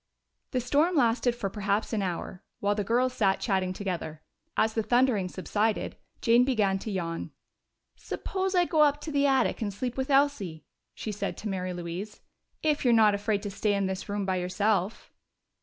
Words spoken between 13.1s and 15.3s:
afraid to stay in this room by yourself."